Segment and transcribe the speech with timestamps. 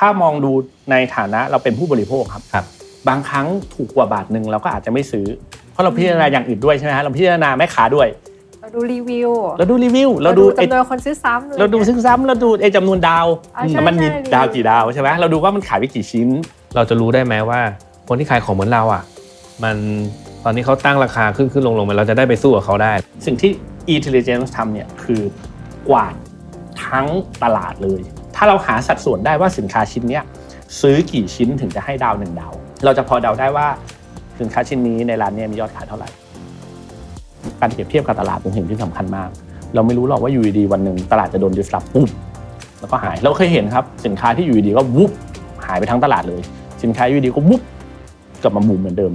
[0.00, 0.52] ถ้ามองดู
[0.90, 2.64] ในฐานะเราเป็นผู้บริโภคครับครับ
[3.08, 5.26] บางครั้งถูกกว่าบาทหนึ่งเราก็อาจจะไม่ซื้อ
[5.72, 8.08] เพราะเราพิจารณาอย่างอื่นด้วยใช่ไหมฮะเราพิจารณาแม่ค้าด้วย
[8.60, 13.26] เราดูรีวิว เราดูรีวิว เราดูไอ้จำนวนคนซื้อซ้ำเราดูซึ่งซ้ำเราดูไอ้จำนวนดาว
[13.56, 16.28] อ่าใช่มันมีใช่ดาวกี่ดาวใช่ไหมเราดูว่ามันขายไปกี่ชิ้น
[16.76, 17.60] เราจะรู้ได้ไหมว่า
[18.08, 19.02] คนที่ขายของเหมือนเราอะ
[19.62, 19.76] มัน
[20.44, 22.92] ตอนนี้เขาตั้งราคาขึ้นขึ้นลงลงไปเราจะได้ไปสู้กับเขาได้
[23.26, 23.50] สิ่งที่
[23.94, 25.22] intelligence ทำเนี่ยคือ
[25.88, 26.14] กวาด
[26.86, 27.06] ทั้ง
[27.42, 28.02] ตลาดเลย
[28.42, 30.20] ถ้าเราหาสัดส่วนได้ว่าสินค้าชิ้นนี้
[30.80, 32.52] ซื้อกี่ชิ้นถึงจะให้ดาวหนึ่งดาว
[32.84, 33.66] เราจะพอเดาได้ว่า
[34.40, 36.08] สินค้าชิ้นนี้ในร้านนี้มียอดขายเท่าไหร่
[37.60, 39.28] การเปรียบเทียบกับตลาดเป็นสิ่งที่สำคัญมาก
[39.74, 42.08] เราไม่รู้หรอกว่าอยู่ดีวันหนึ่งตลาดจะโดน disrupt ปุ๊บ
[42.80, 45.10] แล้วก็หาย เราเคยเห็นครับสินค้าที่อยู่ดีก็วุบ
[45.66, 46.40] หายไปทั้งตลาดเลย
[46.82, 47.60] สินค้าอยู่ดีก็วุบ
[48.42, 49.14] กลับมาบูมเหมือนเดิม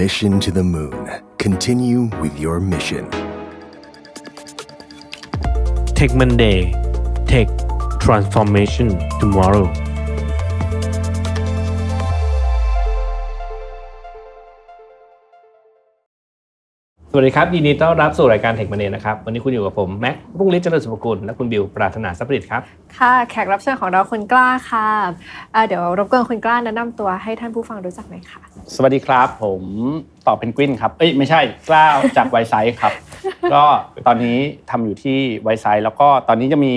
[0.00, 0.96] Mission to the Moon.
[1.38, 3.04] Continue with your mission.
[5.98, 6.72] Tech Monday.
[7.26, 7.48] Tech
[7.98, 9.66] Transformation Tomorrow
[17.12, 22.62] สวัสดีครับ ยินดีต้อนรับสู่รายการ Tech Monday นะครับ วันนี้คุณอยู่กับผม แม็กรุ่งฤทธิ์เจริญสุภกุลและคุณบิวปรารถนาสัพริตครับ
[22.98, 24.88] ค่ะ แขกรับเชิญของเราคุณกล้าค่ะ
[25.54, 28.40] อ่าเดี๋ยวรบกวนคุณกล้าแนะนำตัวให้ท่านผู้ฟังรู้จักหน่อยค่ะ
[28.74, 29.62] สวัสดีครับ ผม
[30.26, 31.84] ต่อเพนกวินครับ เอ้ยไม่ใช่กล้า
[32.16, 32.92] จาก Wisesight ครับ
[33.54, 33.64] ก็
[34.06, 34.38] ตอนนี้
[34.70, 36.72] ทำอยู่ที่ Wisesight แล้วก็ตอนนี้จะมี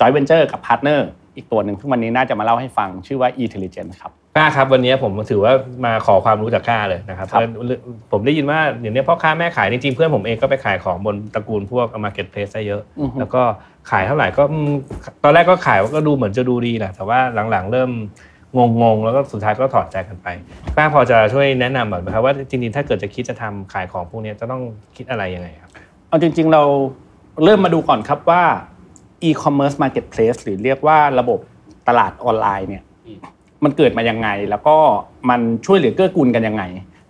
[0.00, 4.12] จอยเวนเจอร์กับ partner อีกตัวหนึ่งซึ่งวันนี้น่าจะมาเล่าให้ฟังชื่อว่า e t e l l i g e n c e ครับ
[4.36, 5.52] กล้าครับวันนี้ผมถือว่า
[5.84, 7.66] มาขอความรู้จากกล้าเลยนะครับครับเพราะ
[8.12, 13.42] ผมได้ยินว่าเดี๋ยวนี้พ่อค้าแม่ขายจริงๆเพื่อนผมเองก็ไปขายของบนตระกูลพวก Market Place ได้เยอะอือฮึแล้วก็
[13.90, 14.70] ขายเท่าไหร่ก็อืม
[15.24, 17.18] ตอนแรกก็ขายก็ดูเหมือนจะดูดีแหละแต่ว่า
[17.50, 17.90] หลังๆเริ่ม
[18.56, 20.28] งงๆ แล้วก็สุดท้ายก็ถอดใจกันไป
[20.76, 24.62] กล้าพอจะช่วยแนะนำหน่อยไหมครับว่าจริงๆถ้าเกิดจะคิดจะทำขายของพวกนี้จะต้อง
[24.96, 25.70] คิดอะไรยังไงครับ
[26.08, 26.62] เอาจริง ๆเรา
[27.44, 28.42] เริ่มมาดูก่อนครับว่า
[29.28, 31.38] e-commerce marketplace หรือเรียกว่าระบบ
[31.88, 33.12] ตลาดออนไลน์เนี่ยอื
[33.62, 34.76] มมันเกิดมายังไง แล้วก็
[35.30, 36.62] มันช่วยเหลือเกื้อกูลกันยังไง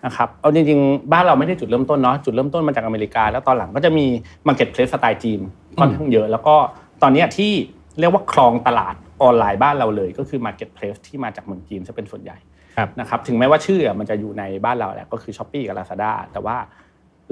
[0.06, 4.06] นะครับเอาจริงๆ บ้านเราไม่ได้จุดเริ่มต้นเนาะจุดเริ่มต้นมาจากอเมริกา แล้วตอนหลังก็จะมี
[4.48, 5.40] marketplace สไตล์จีน
[5.78, 6.54] ค่อนข้างเยอะ แล้วก็
[7.02, 7.52] ตอนเนี้ยที่
[8.00, 12.36] เรียกว่าครองตลาดออนไลน์บ้านเราเลย ก็คือ marketplace ที่มาจากเมืองจีนจะเป็นส่วนใหญ่
[12.76, 16.56] ครับนะครับถึงแม้ว่าชื่ออะมันจะอยู่ในบ้านเราแหละก็คือ s h อ p e e กับ Lazada แต่ว่า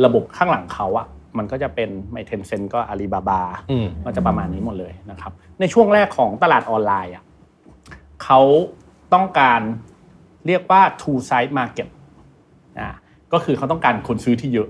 [0.04, 1.06] ระบบข้างหลังเขาอะ
[1.38, 7.24] มันก็จะเป็นไม่เทนเซ็นก็อาลีบาบาอืมมันจะประมาณนี้หมดเลยนะครับในช่วงแรกของตลาดออนไลน์อะ
[8.24, 8.40] เขา
[9.14, 9.60] ต้องการ
[10.46, 11.88] เรียกว่า two side market
[12.80, 12.90] อ่า
[13.32, 14.68] ก็คือเขาต้องการคนซื้อที่เยอะ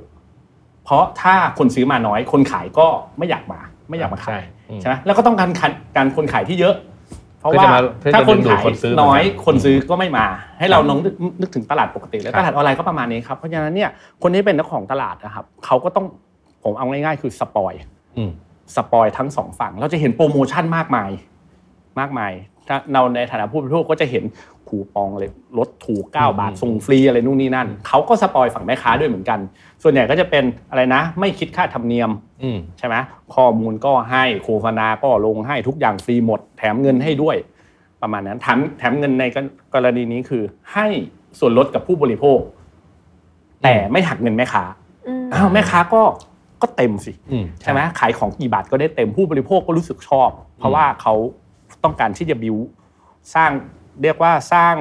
[0.85, 2.87] เพราะถ้าคนซื้อมาน้อย คนขายก็
[3.19, 6.75] ไม่อยากมา ไม่อยากมาใช่ขายอืมใช่ไหมแล้วก็ต้องการการการคนขายที่เยอะ
[7.39, 10.27] เพราะเพื่อว่าจะมาเพื่อจะถ้าคนดึงดูดขายคนซื้อน้อยเหมือนกันคนซื้อก็ไม่มา
[10.59, 13.91] ให้เราครับน้องนึกนึกถึงตลาดปกติเลยครับตลาดออนไลน์ก็ประมาณนี้ครับเพราะฉะนั้นเนี่ย
[14.23, 16.07] คนที่เป็นเจ้าของตลาดนะครับเขาก็ต้อง
[16.63, 17.73] ผมเอาง่ายๆ คือ spoil
[18.19, 18.31] อืม
[18.77, 21.11] spoil ทั้งสองฝั่ง เราจะเห็นโปรโมชั่นมากมาย
[22.01, 22.60] มากมายถ้า
[22.93, 24.25] เราในฐานะผู้บริโภคก็จะเห็น
[24.69, 29.39] คูปองเลยลดถูกอืม9บาทส่งฟรีอะไรนู่นนี่นั่นเขาก็สปอยฝั่งแม่ค้าด้วยเหมือนกัน
[29.83, 32.11] ส่วนใหญ่ก็จะเป็นอะไรนะ ไม่คิดค่าธรรมเนียม
[32.43, 32.97] อืมใช่ไหม
[33.35, 37.37] ข้อมูลก็ให้โฆษณาก็ลงให้ทุกอย่างฟรีหมด แถมเงินให้ด้วย
[38.03, 39.25] ประมาณนั้นแถมแถมเงินใน
[39.75, 40.43] กรณีนี้คือ
[40.73, 40.87] ให้
[41.39, 42.39] ส่วนลดกับผู้บริโภค
[43.63, 44.65] แต่ไม่หักเงินแม่ค้า
[45.07, 46.03] อืมอ้าวแม่ค้าก็
[46.63, 51.15] ก็เต็มสิอืมใช่ไหมขายของกี่บาทก็ได้เต็มผู้บริโภคก็รู้สึกชอบ เพราะว่าเขา
[51.85, 52.57] ต้องการที่จะบิว
[53.35, 53.51] สร้าง
[54.03, 54.75] เรียกว่าสร้าง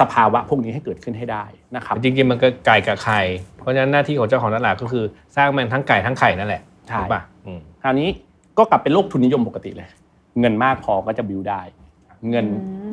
[0.00, 1.44] สภาวะพวกนี้ให้เกิดขึ้นให้ได้
[1.76, 3.20] นะครับจริงๆมันก็ไก่กับไข่
[3.58, 5.04] เพราะฉะนั้นหน้าที่ของเจ้าของตลาดก็คือ
[5.36, 8.08] สร้างมันทั้งไก่ทั้งไข่นั่นแหละใช่ถูกป่ะอืมคราวนี้
[8.58, 9.88] ก็กลับเป็นโลกทุนนิยมปกติเลย
[10.40, 11.62] เงินมากพอก็จะบิวได้
[12.30, 12.46] เงิน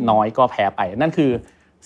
[0.10, 1.32] น้อยก็แพ้ไป นั่นคือ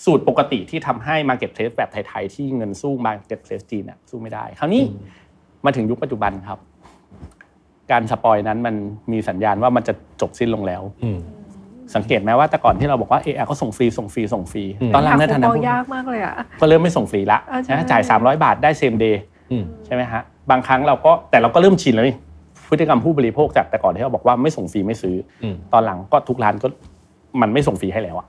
[0.04, 4.82] สูตรปกติที่ทำให้ Marketplace แบบไทยๆที่เงินสู้ Marketplace จีนน่ะสู้ไม่ได้ คราวนี้
[5.64, 6.58] มาถึงยุคปัจจุบันครับ
[7.90, 8.74] การ spoil นั้นมัน
[9.12, 11.18] มีสัญญาณว่ามันจะจบสิ้นลงแล้วอืม
[11.94, 22.16] สังเกตไหมว่าแต่ก่อนที่เราบอกว่าเออก็ส่งฟรีส่งฟรีส่งฟรีอืมตอนหลังในหาฐาคูนะปองผู้ยากมากเลยอะก็เริ่มไม่ส่งฟรีละอ่าใช่นะจ่าย 300 บาทได้ same day อืมใช่ไหมฮะบางครั้งเราก็แต่เราก็เริ่มชินแล้วนี่
[22.68, 26.68] พฤติกรรมผู้บริโภคจากแต่ก่อนที่เราบอกว่าไม่ส่งฟรีไม่ซื้ออืมตอนหลังก็ทุกร้านก็
[27.40, 28.26] มันไม่ส่งฟรีให้แล้วอะ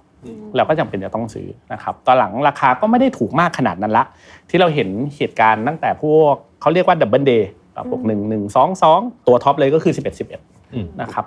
[0.55, 4.05] เราก็จำเป็นจะต้องซื้อนะครับ ตอนหลังราคาก็ไม่ได้ถูกมากขนาดนั้นละ
[4.49, 7.49] ที่เราเห็นเหตุการณ์ตั้งแต่พวกเขาเรียกว่า double day
[7.89, 11.25] พวกหนึ่งหนึ่งสองสองตัว top เลยก็คือ11 11อืมนะครับ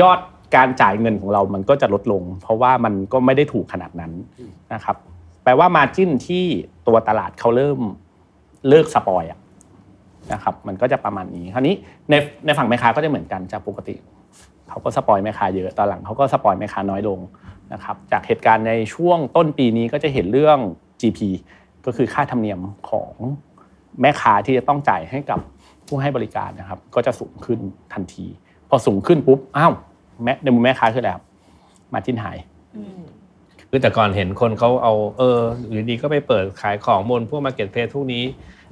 [0.00, 0.18] ยอด
[0.56, 4.12] การจ่ายเงินของเรามันก็จะลดลง เพราะว่ามันก็ไม่ได้ถูกขนาดนั้น
[4.74, 4.96] นะครับ
[5.44, 6.44] แปลว่า margin ที่
[6.86, 7.78] ตัวตลาดเขาเริ่ม
[8.68, 9.38] เลิก spoil อะ
[10.32, 11.74] นะครับมันก็จะประมาณนี้คราวนี้
[12.10, 12.14] ใน
[12.44, 13.94] ในฝั่งแม่ค้าก็จะเหมือนกันจากปกติ
[14.68, 17.18] เขาก็ spoil แม่ค้าเยอะตอนหลังเขาก็ spoil แม่ค้าน้อยลง
[17.72, 20.58] นะครับจากเหตุการณ์ในช่วงต้นปีนี้ก็จะเห็นเรื่อง
[21.00, 21.20] GP
[21.86, 22.60] ก็คือค่าธรรมเนียม
[22.90, 23.10] ของ
[24.00, 25.40] แม่ค้าที่จะต้องจ่ายให้กับ
[25.88, 27.58] ผู้ให้บริการนะครับ ก็จะสูงขึ้น
[27.92, 28.26] ทันที
[28.68, 29.72] พอสูงขึ้นปุ๊บอ้าว
[30.24, 31.24] แม่ในมุมแม่ค้าคืออะไรครับ
[31.92, 32.36] มาจิ้นหาย
[33.70, 35.38] คือแต่ก่อนเห็นคนเขาเอาเออ
[35.68, 38.24] อยู่ดีๆก็ไปเปิดขายของบนพวกมาเก็ตเพลสพวกนี้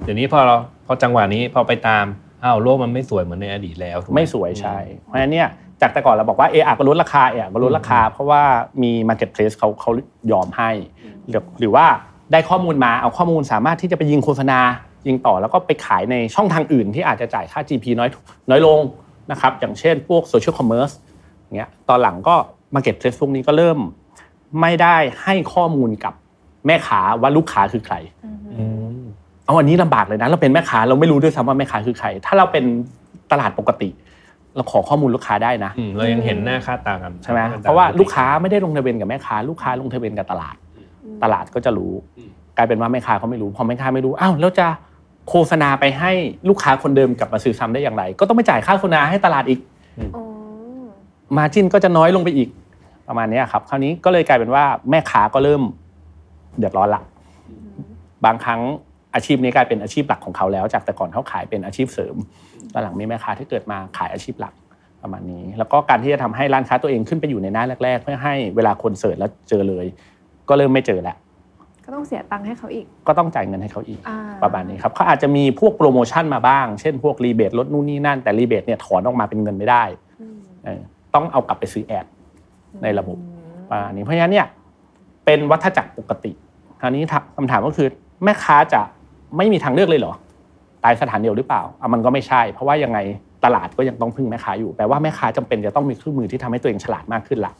[0.03, 2.05] เดี๋ยวนี้พอเราพอจังหวะนี้พอไปตาม
[2.43, 5.47] อ้าวโลกมันไม่สวยเหมือนในอดีตแล้วถูกหไม่สวยใช่ เพราะฉะนั้นเนี่ย
[5.81, 8.41] จากแต่ก่อนเราบอกว่าเออะก็ลดราคาเออะก็ลดราคา เพราะว่า
[8.83, 9.91] มี Marketplace เขาเขา
[10.31, 10.69] ยอมให้
[11.29, 11.85] หรือหรือว่า
[12.31, 14.59] ได้ข้อมูลมาเอาข้อมูลสามารถที่จะไปยิงโฆษณา
[15.07, 18.09] ยิงต่อแล้วก็ไปขายในช่องทางอื่นที่อาจจะจ่ายค่า GP น้อย
[18.49, 18.79] น้อยลง
[19.31, 20.93] นะครับอย่างเช่นพวก Social Commerce
[21.55, 22.35] เงี้ยตอนหลังก็
[22.75, 23.77] Marketplace พวกนี้ก็เริ่ม
[24.61, 26.13] ไม่ได้ให้ข้อมูลกับ
[26.67, 27.95] แม่ค้าว่าลูกค้าคือใคร
[28.55, 28.63] อื
[28.99, 29.01] ม
[29.45, 32.65] เอาอันนี้ลำบากเลยนะเราเป็นแม่ค้าเราไม่รู้ด้วยซ้ำว่าแม่ค้าคือใคร ถ้าเราเป็น
[33.31, 33.89] ตลาดปกติ
[34.55, 40.55] เราขอข้อมูลลูกค้าได้นะอืมเรายังเห็นหน้าค่าตากันใช่ไหมกันเพราะว่าลูกค้าไม่ได้ลงทะเบียนกับแม่ค้า ลูกค้าลงทะเบียนกับตลาด
[41.23, 41.93] ตลาดก็จะรู้
[42.57, 44.67] กลายเป็นว่าแม่ค้าเขาไม่รู้พอแม่ค้าไม่รู้อ้าวแล้วจะ
[45.29, 46.11] โฆษณาไปให้
[46.49, 49.59] ลูกค้าคนเดิมกลับมาซื้อซ้ำได้อย่างไร ก็ต้องไปจ่ายค่าโฆษณาให้ตลาดอีก
[50.15, 50.23] อ๋อ
[51.37, 52.49] มาจินก็จะน้อยลงไปอีก
[53.07, 55.61] ประมาณเนี้ยครับ คราวนี้ก็เลยกลายเป็นว่าแม่ค้าก็เริ่ม
[56.57, 57.01] เดือดร้อนละ
[58.25, 58.61] บางครั้ง
[59.15, 62.15] อาชีพนี้กลายเป็นอาชีพหลักของเขาแล้ว จากแต่ก่อนเขาขายเป็นอาชีพเสริม
[62.73, 64.53] ตอนหลังมีแม่ค้าที่เกิดมาขายอาชีพหลัก
[65.01, 69.85] ประมาณนี้ แล้วก็การที่จะทำให้ร้านค้าตัวเองขึ้นไปอยู่ในหน้าแรก ๆ เพื่อให้เวลาคนเสิร์ชแล้วเจอเลย
[70.49, 71.17] ก็เริ่มไม่เจอแล้ว
[71.85, 79.83] ก็ต้องเสียตังค์ให้เขาอีก ก็ต้องจ่ายเงินให้เขาอีกอ่าประมาณนี้ครับเขาอาจจะมีพวกโปรโมชั่นมาบ้าง เช่นพวกรีเบทลดนู่นนี่นั่นแต่รีเบทเนี่ยถอนออกมาเป็นเงินไม่ได้
[80.21, 80.81] อืมเออ
[81.13, 82.05] ต้องเอากลับไปซื้อแอด
[82.83, 83.17] ในระบบ
[83.69, 84.47] ประมาณนี้เพราะฉะนั้นเนี่ย
[85.25, 86.31] เป็นวัฏจักรปกติ
[86.81, 87.87] คราวนี้ถามคำถามก็คือ
[88.23, 88.81] แม่ค้าจะ
[89.37, 90.13] ไม่มีทางเลือกเลยเหรอ
[90.83, 92.99] ตายสถานเดียวหรือเปล่าอะมันก็ไม่ใช่ เพราะว่ายังไง
[93.45, 97.53] ตลาดก็ยังต้องพึ่งแม่ค้าอยู่แปลว่าแม่ค้าจำเป็นจะต้องมีเครื่องมือที่ทำให้ตัวเองฉลาดมากขึ้นละ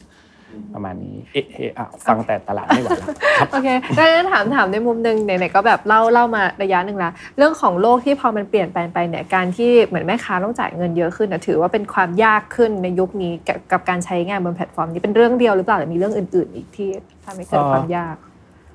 [0.74, 3.08] ประมาณนี้ เอ๊ะเอ๊ะอะฟังแต่ตลาดไม่ไหวแล้ว
[3.38, 3.68] ครับ โอเค
[3.98, 16.88] ดังนั้นถามถามในมุมหนึ่งไหนๆก็แบบเล่าเล่ามาระยะหนึ่งละเรื่องของโลกที่พอมันเปลี่ยนแปลงไปเนี่ยการที่เหมือนแม่ค้าต้องจ่ายเงินเยอะขึ้นนะถือว่าเป็นความยากขึ้นในยุคนี้กับกับการใช้งานบนแพลตฟอร์มนี้เป็นเรื่องเดียวหรือเปล่าหรือมีเรื่องอื่น ๆ อีกที่
[17.24, 18.16] ทำให้เกิดความยาก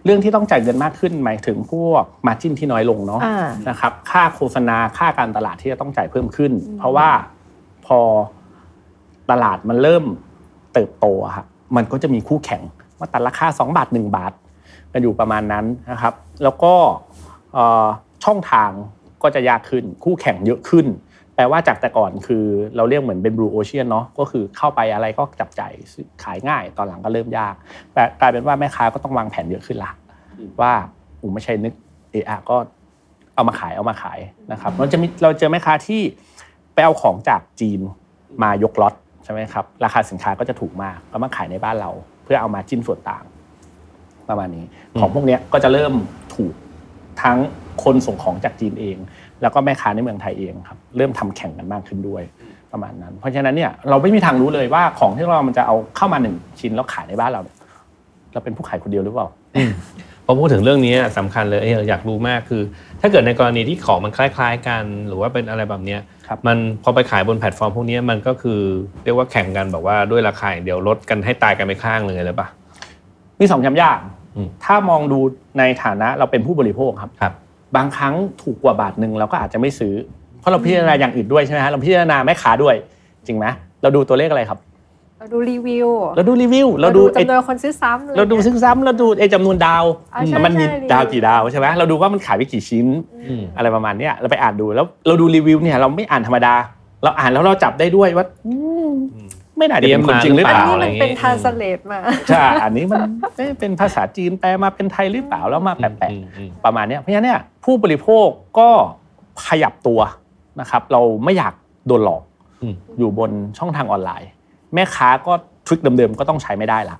[0.05, 7.09] เรื่องที่ต้องจ่ายเงินมากขึ้นหมายถึงพวกมาจิ้นที่น้อยลงเนาะอ่า นะครับค่าโฆษณาค่าการตลาดที่จะต้องจ่ายเพิ่มขึ้นอืมเพราะว่า
[7.85, 7.99] พอ
[9.31, 10.03] ตลาดมันเริ่ม
[10.73, 11.45] เติบโตอะครับ
[11.75, 12.61] มันก็จะมีคู่แข่ง
[12.97, 14.33] ว่าตัดราคา2บาท1 บาท
[14.93, 16.13] กันอยู่ประมาณนั้นนะครับ
[16.43, 16.73] แล้วก็
[18.25, 18.71] ช่องทาง
[19.23, 20.87] ก็จะยากขึ้นคู่แข่งเยอะขึ้น
[21.35, 22.45] แปลว่าจากแต่ก่อนคือ
[22.75, 25.71] เราเรียกเหมือนเป็นบลูโอเชียนเนาะก็คือเข้าไปอะไรก็จับจ่าย
[26.23, 27.55] ขายง่ายตอนหลังก็เริ่มยาก
[27.93, 29.91] แต่กลายเป็นว่าแม่ค้าก็ต้องวางแผนเยอะขึ้นละ
[30.61, 30.73] ว่า
[31.21, 31.73] อูไม่ใช่นึก
[32.11, 32.57] เอะอะก็
[33.35, 34.19] เอามาขายเอามาขาย
[34.51, 36.01] นะครับเราจะมีเราเจอแม่ค้าที่
[36.73, 37.79] ไปเอาของจากจีน
[38.41, 41.91] มายกล็อต ใช่ไหมครับราคาสินค้าก็จะถูกมากก็มาขายในบ้านเรา
[42.23, 43.23] เพื่อเอามาจิ้นส่วนต่าง
[44.29, 44.65] ประมาณนี้
[44.99, 45.93] ของพวกนี้ก็จะเริ่ม
[46.35, 46.53] ถูก
[47.23, 47.37] ทั้ง
[47.83, 48.97] คนส่งของจากจีนเอง
[49.41, 52.23] แล้วก็แม่ค้าในเมืองไทยเองครับเริ่มทำแข่งกันมากขึ้นด้วย
[52.71, 57.41] ประมาณนั้น เพราะฉะนั้นเนี่ยเราไม่มีทางรู้เลยว่าของที่เรามันจะเอาเข้ามาหนึ่งชิ้นแล้วขายในบ้านเรา
[58.33, 59.27] เราเป็นผู้ขายคนเดียวหรือเปล่า
[60.25, 62.61] พอพูดถึงเรื่องนี้สำคัญเลยเอ้ยอยากรู้มากคือ
[63.01, 65.99] ถ้าเกิดในกรณีที่ของมันคล้าย ๆ กัน หรือว่าเป็นอะไรแบบเนี้ย
[66.31, 68.59] ครับมันพอไปขายบนแพลตฟอร์มพวกนี้มันก็คือ
[69.03, 72.47] เรียกว่าแข่งกันแบบว่าด้วยราคาอย่างเดียวลดกันให้ตายกันไปข้างเลยเลยปะ
[73.39, 73.99] มีสองย้ำอย่าง
[74.35, 75.19] อืมถ้ามองดู
[75.59, 77.33] ในฐานะเราเป็นผู้บริโภคครับครับ
[77.75, 79.93] บางครั้งถูกกว่าบาทหนึ่งเราก็อาจจะไม่ซื้อ
[80.39, 82.75] เพราะเราพิจารณาอย่างอื่นด้วยใช่ไหมฮะเราพิจารณาแม่ค้าด้วย
[83.27, 83.45] จริงไหม
[83.81, 84.59] เราดูตัวเลขอะไรครับ
[85.21, 92.87] เราดูรีวิว เราดูรีวิว เราดูไอ้จำนวนคนซื้อซ้ำอะไรเราดูงี้ยซึ่งซ้ำเราดูไอ้จำนวนดาวอ่าใช่มันมีใช่ดาวกี่ดาวใช่ไหมเราดูว่ามันขายไปกี่ชิ้น
[93.29, 96.53] อืมอะไรประมาณเนี้ยเราไปอ่านดูแล้วเราดูรีวิวเนี่ยเราไม่อ่านธรรมดา
[97.03, 98.53] เราอ่านแล้วเราจับได้ด้วยว่าอื
[98.89, 98.91] ม
[99.57, 103.01] ไม่น่าจะเป็นคนจริงหรืออัเปนล่านี้อะไรมันอย่างเป็นเงี้ยทานสเลตมาใช่อันนี้มัน
[103.37, 108.27] เอ๊ะเป็นภาษาจีนแปลมาเป็นไทยหรือเปล่าแล้วมาแปลกอืมอืมๆประมาณเนี้ยเพราะฉะนั้นเนี่ยผู้บริโภค
[108.59, 108.69] ก็
[109.47, 109.99] ขยับตัว
[110.59, 111.53] นะครับ เราไม่อยาก
[111.87, 112.21] โดนหลอก
[112.61, 114.29] อืมอยู่บนช่องทางออนไลน์
[114.75, 115.33] แม่ค้าก็
[115.65, 116.97] ทริคเดิมๆก็ต้องใช้ไม่ได้ละ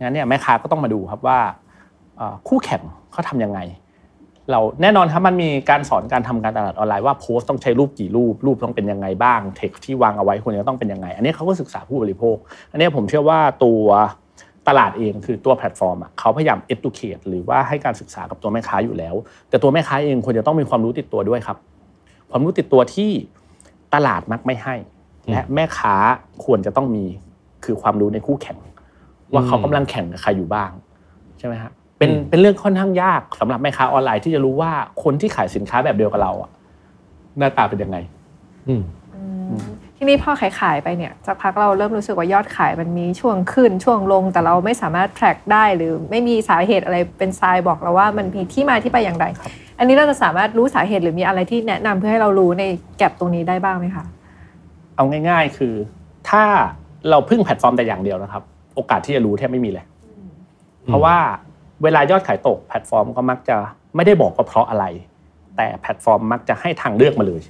[0.00, 1.38] งั้นเนี่ยแม่ค้าก็ต้องมาดูครับว่า
[2.48, 2.82] คู่แข่ง
[3.12, 3.60] เขาทำยังไง
[4.50, 12.36] เราแน่นอนครับมันมีการสอนการทำการตลาดออนไลน์ว่าโพสต์ต้องใช้รูปกี่รูป รูปต้องเป็นยังไงบ้างเทคที่วางเอาไว้ควรจะต้องเป็นยังไง อันนี้เขาก็ศึกษาผู้บริโภค
[12.72, 13.82] อันนี้ผมเชื่อว่าตัว
[14.68, 19.14] ตลาดเองคือตัวแพลตฟอร์มเขาพยายาม educate หรือว่าให้การศึกษากับตัวแม่ค้าอยู่แล้ว
[19.48, 21.56] แต่ตัวแม่ค้าเองควรจะต้องมีความรู้ติดตัวด้วยครับ
[22.30, 23.10] ความรู้ติดตัวที่
[23.94, 24.74] ตลาดมักไม่ให้
[25.30, 25.94] และแม่ค้า
[26.44, 27.04] ควรจะต้องมี
[27.64, 28.58] คือความรู้ในคู่แข่ง
[29.32, 30.70] ว่าเขากำลังแข่งกับใครอยู่บ้าง
[31.38, 36.50] ใช่ไหมฮะเป็นอืมเป็นเรื่องค่อนข้างยากสำหรับแม่ค้าออนไลน์ที่จะรู้ว่าคนที่ขายสินค้าแบบเดียวกับเราอะ
[37.38, 37.96] หน้าตาเป็นยังไง
[38.68, 38.82] อืม
[39.96, 49.26] ทีนี้พอขายขายๆไปเนี่ยสักพักเราเริ่มรู้สึกว่ายอดขายมันมีช่วงขึ้นช่วงลง แต่เราไม่สามารถ track ได้หรือไม่มีสาเหตุอะไรเป็นทรายบอกเราว่ามันมีที่มาที่ไปอย่างไร
[49.78, 52.64] อันนี้เราจะสามารถรู้สาเหตุหรือมีอะไรที่แนะนำเพื่อให้เรารู้ใน
[52.98, 54.04] gap ตรงนี้ได้บ้างไหมคะ
[54.98, 55.74] เอาง่าย ๆ คือ
[56.30, 56.44] ถ้า
[57.10, 58.42] เราพึ่งแพลตฟอร์มแต่อย่างเดียวนะครับ
[58.74, 59.84] โอกาสที่จะรู้แทบไม่มีเลย
[60.86, 61.16] เพราะว่า
[61.82, 63.56] เวลายอดขายตกแพลตฟอร์มก็มักจะ
[63.96, 64.84] ไม่ได้บอกว่าเพราะอะไร
[65.56, 67.42] แต่แพลตฟอร์มมักจะให้ทางเลือกมาเลย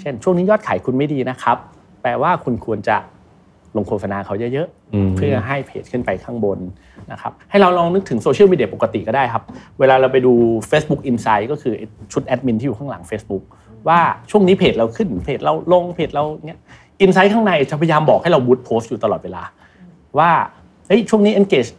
[0.00, 1.56] เช่น ช่วงนี้ยอดขายคุณไม่ดีนะครับ
[2.02, 2.96] แปลว่าคุณควรจะ
[3.76, 4.68] ลงโฆษณาเขาเยอะ
[5.06, 6.58] มๆเพื่อให้เพจขึ้นไปข้างบน
[7.12, 9.42] นะครับ ให้เราลองนึกถึงโซเชียลมีเดียปกติก็ได้ครับ
[9.80, 10.32] เวลาเราไปดู
[10.70, 11.74] Facebook Insight ก็คือ
[12.12, 13.42] ชุดแอดมินที่อยู่ข้างหลัง Facebook
[13.88, 16.58] ว่าช่วงนี้เพจเราขึ้นเพจเราลงเพจเราเนี้ย
[17.00, 19.42] อินไซต์ข้างในจะพยายามบอกให้เราบูตโพสต์อยู่ตลอดเวลา
[20.18, 20.30] ว่า
[20.86, 21.70] เฮ้ยช่วงนี้ engage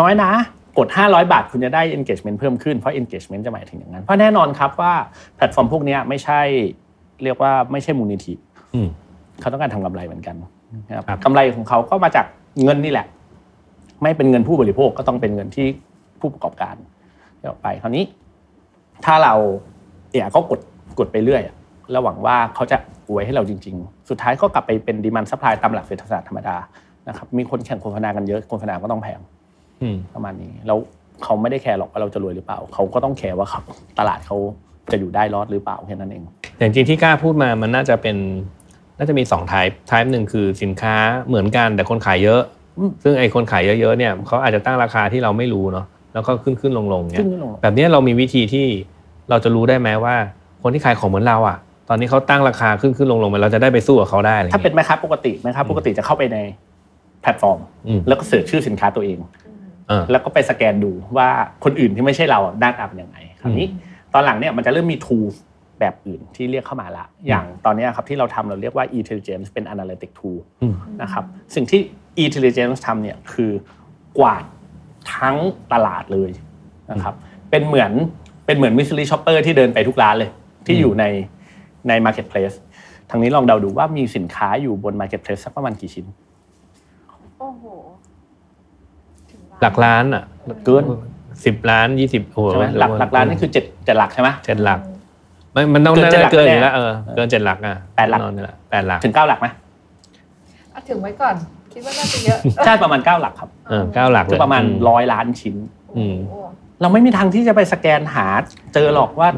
[0.00, 0.30] น้อยนะ
[0.78, 4.92] กด 500 บาทคุณจะได้ engagement เพิ่มขึ้น เพราะ engagement จะหมายถึงอย่างนั้น เพราะแน่นอนครับว่า
[5.36, 6.40] แพลตฟอร์มพวกเนี้ยไม่ใช่
[7.24, 8.34] เรียกว่าไม่ใช่มูลนิธิ
[8.74, 8.88] อืม
[9.40, 10.36] เขาต้องการทำกำไรเหมือนกัน
[10.88, 12.26] นะครับครับกำไรของเขาก็มาจาก
[12.64, 13.06] เงินนี่แหละ
[14.02, 15.66] ไม่เป็นเงินผู้บริโภคก็ต้องเป็นเงินที่
[16.20, 16.74] ผู้ประกอบการ
[17.40, 18.04] เอาไปคราวนี้
[19.04, 19.34] ถ้าเรา
[20.12, 20.60] เนี่ยก็กด
[20.98, 21.54] กดไปเรื่อยอะ
[21.90, 22.76] แล้วหวังว่าเขาจะ
[23.08, 26.56] อวยให้เราจริง ๆ สุดท้ายก็กลับไปเป็น demand supply ตามหลักเศรษฐศาสตร์ธรรมดา
[27.08, 29.20] นะครับมีคนแข่งโฆษณากันเยอะโฆษณาก็ต้องแพง
[29.82, 30.78] อืมประมาณนี้แล้ว
[31.24, 33.60] เขาไม่ได้แคร์หรอกว่าเราจะรวยหรือเปล่า เขาก็ต้องแคร์ว่าเขา
[33.98, 34.36] ตลาดเขา
[34.90, 36.22] จะอยู่ได้รอดหรือเปล่าแค่นั้นเอง
[36.58, 38.16] อย่างจริงที่กล้าพูดมามันน่าจะเป็น
[38.98, 40.94] น่าจะมีสองไทป์ไทป์หนึ่งคือสินค้า
[41.28, 42.42] เหมือนกันแต่คนขายเยอะ
[42.78, 48.66] อืมซึ่งไอ้คนขายเยอะๆเนี่ยเขาอาจจะตั้งราคาที่เราไม่รู้เนาะแล้วก็ขึ้นขึ้นลงลงๆเนี่ขึ้ยนขึ้นลงแบบเนี้ยเรามีวิธีที่
[49.30, 50.16] เราจะรู้ได้ไหมว่า
[50.68, 51.58] คนที่ขายของเหมือนเราอะ
[51.88, 56.38] ตอนนี้เขาตั้งราคาขึ้นขึ้นลงลงมาเราจะได้ไปสู้กับเขาได้อะไรถ้าเป็นงี้ยแม่ค้าปกติแม่ค้าปกติจะเข้าไปใน
[57.22, 59.18] แพลตฟอร์มอืมแล้วก็ search ชื่อสินค้าตัวเอง
[59.88, 61.28] เออแล้วก็ไปสแกนดูว่า
[61.64, 63.66] คนอื่นที่ไม่ใช่เราหน้าตาเป็นยังไงคราวนี้
[64.14, 65.26] ตอนหลังเนี่ยมันจะเริ่มมี tool
[65.80, 71.80] แบบอื่นที่เรียกเข้ามาละ อย่างตอนเนี้ยครับที่เราทำเราเรียกว่า Etelligence เป็น analytic tool อืมนะครับ สิ่งที่
[72.24, 73.50] intelligence ทำเนี่ยคือ
[74.18, 74.44] กวาด
[75.16, 75.36] ทั้ง
[75.72, 76.30] ตลาดเลย
[76.90, 77.14] นะครับ
[77.50, 77.92] เป็นเหมือน
[78.46, 80.30] เป็นเหมือน mystery shopper ที่เดินไปทุกร้านเลย
[80.68, 81.04] ที่อยู่ใน
[81.88, 82.56] ใน marketplace
[83.10, 86.06] ทางนี้ลองเดาดูว่ามีสินค้าอยู่บน marketplace สักประมาณกี่ชิ้น
[87.38, 87.64] โอ้โห
[89.62, 90.24] หลักล้านอะ
[90.64, 90.84] เกิน
[91.44, 94.80] สิบล้านยี่สิบโอ้โหใช่ไหมหลักหลักล้านนี่คือเจ็ดเจ็ดหลักใช่ไหมเจ็ดหลัก
[95.52, 99.46] ไม่มันต้องเกินเจ็ดหลักเกินอยู่แน่แล้วเออเกินเจ็ดหลักอะแปดหลักน่นอนอยู่แล้วแปดหลักถึงเก้าหลักไหม
[100.70, 101.34] เอาถึงไว้ก่อน
[101.72, 105.56] คิดว่าน่าจะเยอะใช่ประมาณเก้าหลักครับเออเก้าหลักคือประมาณร้อยล้านชิ้น
[105.96, 106.38] อืมโอ้
[106.80, 108.26] เราไม่มีทางที่จะไปสแกนหา
[108.74, 109.28] เจอหรอกว่า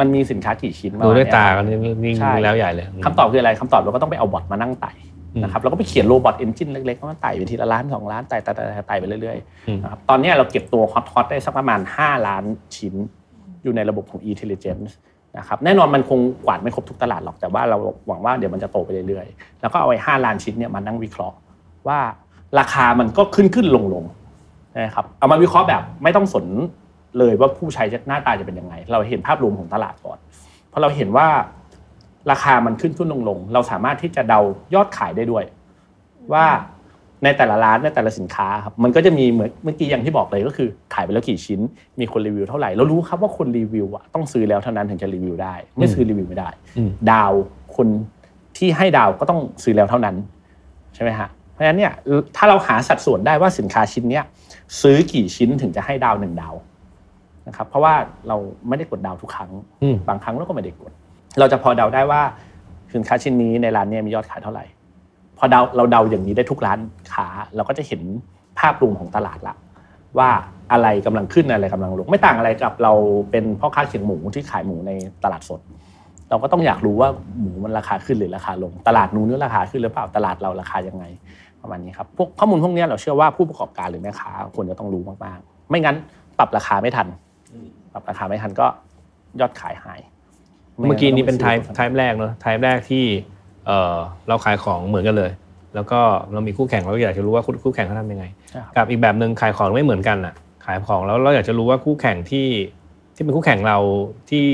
[0.00, 4.92] มันมีสินค้ากี่ชิ้นดูด้วยตาปกัระนมณเนี้ยนี่นี่ใช่แล้วใหญ่เลยคำตอบคืออะไรคำตอบเราก็ต้องไปเอาบอทมานั่งไต่
[5.34, 12.44] อืมนะครับเราก็ไปเขียนโรบอทเอนจินเล็กๆก็มาไต่ไปทีละล้านสองล้านไต่ไต่ไต่ไต่ไต่ไปเรื่อยอืมๆนะครับตอนเนี้ยเราเก็บตัวฮอตฮอตได้สักประมาณ 5 ล้าน
[12.76, 12.94] ชิ้น
[13.62, 14.92] อยู่ในระบบของ intelligence
[15.38, 17.76] นะครับแน่นอนมันคงกวาดไม่ครบทุกตลาดหรอกแต่ว่าเรา
[18.08, 21.36] หวังว่าเดี๋ยวมันจะโตไปเรื่อยๆ แล้วก็เอาไอ้5ล้านชิ้นเนี่ยมานั่งวิเคราะห์
[21.88, 21.98] ว่า
[22.58, 24.04] ราคามันก็ขึ้นขึ้นลงลง
[24.76, 26.46] นะครับเอามาวิเคราะห์แบบไม่ต้องสน
[27.18, 30.18] เลยว่าผู้ใช้จะหน้าตาจะเป็นยังไง เราเห็นภาพรวมของตลาดก่อน
[30.68, 31.28] เพราะเราเห็นว่า
[32.30, 34.40] ราคามันขึ้นขึ้นลงลงเราสามารถที่จะเดา
[34.74, 35.44] ยอดขายได้ด้วย
[36.32, 36.44] ว่า
[37.24, 41.60] ในแต่ละร้านในแต่ละสินค้าครับมันก็จะมีเหมือนเมื่อกี้อย่างที่บอกเลยก็คือขายไปแล้วกี่ชิ้น
[42.00, 47.32] มีคนรีวิวเท่าไหร่เรารู้ครับว่าคนรีวิวอะต้องซื้อแล้วเท่านั้นถึงจะรีวิวได้ ไม่ซื้อรีวิวไม่ได้อืมดาว
[47.76, 47.88] คน
[48.56, 50.16] ที่ให้ดาวก็ต้องซื้อแล้วเท่านั้น
[50.94, 51.92] ใช่ไหมฮะเพราะฉะนั้นเนี่ย
[52.36, 54.24] ถ้าเราหาสัดส่วนได้ว่าสินค้าชิ้นเนี้ย
[54.80, 56.54] ซื้อกี่ชิ้นถึงจะให้ดาวหนึ่งดาว
[57.48, 57.94] นะครับเพราะว่า
[58.28, 58.36] เรา
[58.68, 59.50] ไม่ได้กดดาวทุกครั้ง
[59.82, 60.92] อืมบางครั้งเราก็ไม่ได้กด
[61.38, 62.20] เราจะพอเดาได้ว่า
[62.94, 64.64] สินค้าชิ้นนี้ในร้านเนี้มียอดขายเท่าไหร่
[65.38, 66.78] พอเดาเราเดาอย่างนี้ได้ทุกร้าน
[67.12, 68.00] ค้า เราก็จะเห็น
[68.58, 69.54] ภาพรวมของตลาดละ
[70.18, 70.28] ว่า
[70.72, 72.92] อะไรกำลังขึ้นอะไรกำลังลงไม่ต่างอะไรกับเรา
[73.30, 74.92] เป็นพ่อค้าเขียงหมูที่ขายหมูใน
[75.24, 75.60] ตลาดสด
[76.30, 77.08] เราก็ต้องอยากรู้ว่า
[77.40, 81.04] หมูมันราคาขึ้นหรือราคาลง ตลาดนู้นราคาขึ้นหรือเปล่าตลาดเราราคายังไง
[81.62, 85.96] ประมาณนี้ครับพวกข้อมูลพวกเนี้ยเราเชื่อว่าผู้ประกอบการหรือแม่ค้าควรจะต้องรู้มากๆ ไม่งั้น
[86.38, 87.06] ปรับราคาไม่ทัน
[87.94, 88.66] ปรับราคาไม่ทันก็
[89.40, 90.00] ยอดขายหาย
[90.86, 93.04] เมื่อกี้นี้เป็นไทไม่ป์งั้ไทป์แรกเนอะไทป์แรกที่
[93.66, 93.96] เออ
[94.28, 95.30] เราขายของเหมือนกันเลย
[95.74, 96.00] แล้วก็
[96.32, 100.34] เรามีคู่แข่งเราอยากจะรู้ว่าคู่คู่แข่งเขาทำยังไงใช่ครับกับอีกแบบหนึ่งขายของไม่เหมือนกันอะ
[100.66, 102.48] ขายของแล้วเราอยากจะรู้ว่าคู่แข่งที่
[103.14, 103.78] ที่เป็นคู่แข่งเรา
[104.30, 104.44] ที่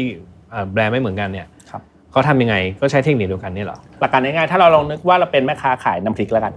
[0.51, 1.83] เอ่อแบรนด์ไม่เหมือนกันเนี่ยครับ
[2.13, 6.53] เขาทำยังไงก็ใช้เทคนิคเดียวกันนี่เหรอหลักการง่ายๆถ้าเราลองนึกว่าเราเป็นแม่ค้าขายน้ำพริกแล้วกัน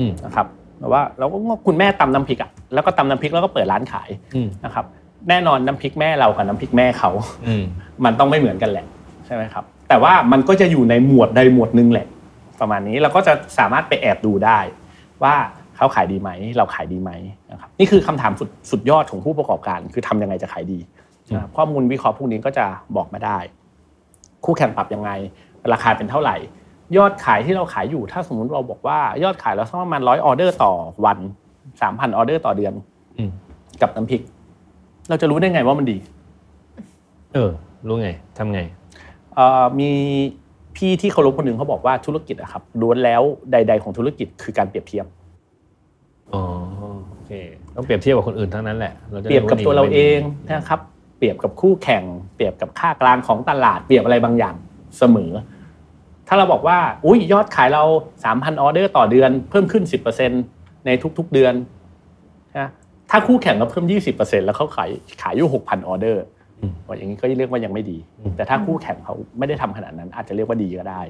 [0.00, 0.46] อืมนะครับ
[0.80, 4.84] แบบว่าเราก็คุณแม่ตำน้ำพริกอะแล้วก็ตำน้ำพริกแล้วก็เปิดร้านขายอืมนะครับ
[5.28, 7.10] แน่นอนน้ำพริกแม่เรากับน้ำพริกแม่เขา
[7.46, 7.64] อืม
[8.04, 8.86] มันต้องไม่เหมือนกันแหละ
[9.26, 12.06] ใช่ไหมครับ แต่ว่ามันก็จะอยู่ในหมวดใดหมวดหนึ่งแหละ
[12.60, 14.58] ประมาณนี้เราก็จะสามารถไปแอบดูได้
[15.22, 15.34] ว่า
[15.76, 17.10] เขาขายดีไหม เราขายดีไหม
[17.50, 20.78] นะครับนี่คือคำถามสุดสุดยอดของผู้ประกอบการ คือทำยังไงจะขายดี
[21.34, 23.38] นะครับข้อมูลวิเคราะห์พวกนี้ก็จะบอกมาได้
[24.44, 25.10] คู่แข่งปรับยังไง
[25.72, 26.36] ราคาเป็นเท่าไหร่
[26.96, 30.72] ยอดขายที่เราขายอยู่ ถ้าสมมุติเราบอกว่ายอดขายเราสักประมาณร้อยออเดอร์ต่อ
[31.04, 31.18] วัน
[31.80, 32.74] สามพันออเดอร์ต่อเดือน
[33.18, 33.30] อืม
[33.82, 34.22] กับน้ำพริก
[35.08, 35.96] เราจะรู้ได้ไงว่ามันดี
[37.34, 37.50] เออ
[37.86, 38.60] รู้ไงทำไง
[39.34, 39.90] เอ่อมี
[40.76, 43.22] พี่ที่เคารพคนหนึ่งเขาบอกว่าธุรกิจอะครับล้วนแล้ว
[43.52, 45.06] ใด ๆ ของธุรกิจคือการเปรียบเทียบ
[46.34, 46.42] อ๋อ
[47.08, 47.32] โอเค
[47.74, 50.80] ต้องเปรียบเทียบกับคนอื่นทั้งนั้นแหละาจะเปรียบกับตัวเราเองไม่ดีนะครับ
[51.18, 52.02] เปรียบกับคู่แข่ง
[52.34, 54.54] เปรียบกับค่ากลางของตลาดเปรียบอะไรบางอย่าง
[54.98, 55.30] เสมอ
[56.28, 57.84] ถ้าเราบอกว่า อุ้ยยอดขายเรา
[58.22, 59.84] 3,000 ออเดอร์ต่อเดือนเพิ่มขึ้น
[60.34, 61.64] 10%ในทุกๆเดือนนะ
[63.10, 63.84] ถ้าคู่แข่งก็เพิ่ม
[64.16, 64.90] 20%แล้วเขาขาย
[65.22, 66.24] ขายอยู่6,000ออเดอร์
[66.86, 67.98] ว่าอย่างนี้ก็เรียกว่ายังไม่ดี
[68.36, 71.00] แต่ถ้าคู่แข่งเขาไม่ได้ทำขนาดนั้น อาจจะเรียกว่าดีก็ได้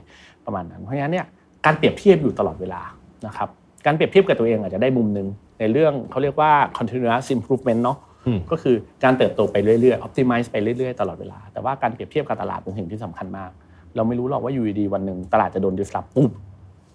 [0.44, 1.26] ประมาณนั้น เพราะฉะนั้นเนี่ย
[1.66, 2.80] การเปรียบเทียบอยู่ตลอดเวลา
[3.26, 3.48] นะครับ
[3.86, 5.26] การเปรียบเทียบกับตัวเองอาจจะได้มุมหนึ่ง
[5.60, 13.50] ในเรื่องเขาเรียกว่า continuous improvement เนาะอืมก็คือการเติบโตไปเรื่อยๆ optimize ไปเรื่อยๆ ตลอดเวลา แต่ว่าการเปรียบเทียบกับตลาดเป็นสิ่งที่สำคัญมาก
[13.96, 16.30] เราไม่รู้หรอกว่าอยู่ดีๆวันหนึ่งตลาดจะโดน disrupt ปุ๊บ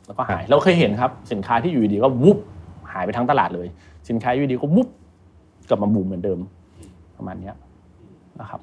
[0.08, 2.38] แล้วก็หาย เราเคยเห็นครับสินค้าที่อยู่ดีๆก็วุบ
[2.94, 3.68] หายไปทั้งตลาดเลย
[4.10, 4.88] สินค้าอยู่ดีๆก็วุบ
[5.70, 6.40] กลับมาบูมเหมือนเดิม
[7.18, 7.56] ประมาณเนี้ย
[8.42, 8.62] นะครับ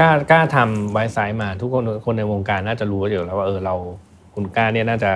[0.00, 3.74] กล้ากล้าทำไวซ์ไซส์มาทุกคนคนในวงการน่าจะรู้อยู่แล้วว่าเออเรา
[4.34, 5.10] คุณกล้าเนี่ยน่าจะ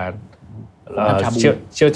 [0.95, 1.91] เอ่อชาบูเชี่ยวเชี่ยว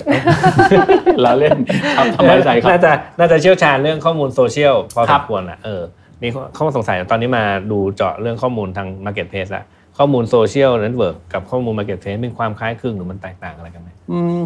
[1.22, 1.58] เราเล่น
[1.96, 5.82] ครับทำไมใส่ครับน่าจะน่าจะเชี่ยวชาญเรื่องข้อมูลโซเชียลพอคสรับมควรอะเออ
[6.22, 9.64] มีข้อสงสัยตอนนี้มาดูเจาะเรื่องข้อมูลทาง Marketplace ละ
[9.98, 14.42] ข้อมูลโซเชียลเน็ตเวิร์กกับข้อมูล Marketplace มีความคล้ายคลึงหรือมันแตกต่างอะไรกันไหมอืม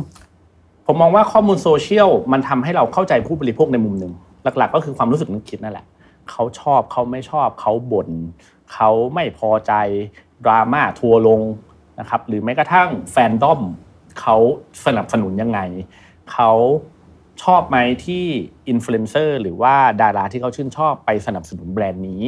[0.87, 4.13] ผมมองว่าข้อมูลโซเชียลมันทำให้เราเข้าใจผู้บริโภคในมุมหนึ่ง
[4.59, 5.87] หลัก ๆ ก็คือความรู้สึกนึกคิดนั่นแหละ
[6.31, 8.09] เขาชอบเขาไม่ชอบเขาบ่น
[8.73, 9.73] เขาไม่พอใจ
[10.45, 11.41] ดราม่าทัวลง
[12.01, 13.61] นะครับหรือแม้กระทั่งแฟนดอม
[14.21, 14.37] เขา
[14.87, 15.61] สนับสนุนยังไง
[16.33, 16.53] เขา
[17.43, 17.77] ชอบไหม
[18.07, 18.25] ที่
[18.69, 22.23] อินฟลูเอนเซอร์หรือว่าดาราที่เขาชื่นชอบไปสนับสนุนแบรนด์นี้